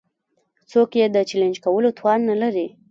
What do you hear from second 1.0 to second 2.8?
د چلېنج کولو توان نه لري.